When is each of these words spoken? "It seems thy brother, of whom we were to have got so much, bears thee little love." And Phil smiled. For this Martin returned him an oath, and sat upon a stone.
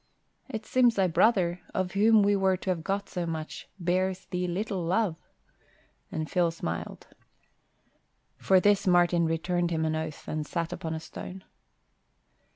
"It 0.49 0.65
seems 0.65 0.95
thy 0.95 1.05
brother, 1.05 1.61
of 1.75 1.91
whom 1.91 2.23
we 2.23 2.35
were 2.35 2.57
to 2.57 2.71
have 2.71 2.83
got 2.83 3.07
so 3.07 3.27
much, 3.27 3.69
bears 3.77 4.25
thee 4.25 4.47
little 4.47 4.81
love." 4.83 5.15
And 6.11 6.27
Phil 6.27 6.49
smiled. 6.49 7.05
For 8.35 8.59
this 8.59 8.87
Martin 8.87 9.25
returned 9.27 9.69
him 9.69 9.85
an 9.85 9.95
oath, 9.95 10.27
and 10.27 10.43
sat 10.43 10.73
upon 10.73 10.95
a 10.95 10.99
stone. 10.99 11.43